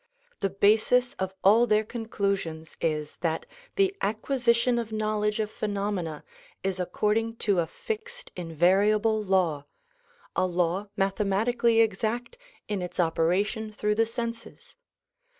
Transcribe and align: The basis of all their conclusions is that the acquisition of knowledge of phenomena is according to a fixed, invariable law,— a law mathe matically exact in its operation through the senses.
The 0.39 0.49
basis 0.49 1.13
of 1.19 1.31
all 1.43 1.67
their 1.67 1.83
conclusions 1.83 2.75
is 2.81 3.17
that 3.17 3.45
the 3.75 3.95
acquisition 4.01 4.79
of 4.79 4.91
knowledge 4.91 5.39
of 5.39 5.51
phenomena 5.51 6.23
is 6.63 6.79
according 6.79 7.35
to 7.45 7.59
a 7.59 7.67
fixed, 7.67 8.31
invariable 8.35 9.23
law,— 9.23 9.67
a 10.35 10.47
law 10.47 10.87
mathe 10.97 11.17
matically 11.23 11.83
exact 11.83 12.39
in 12.67 12.81
its 12.81 12.99
operation 12.99 13.71
through 13.71 13.93
the 13.93 14.07
senses. 14.07 14.75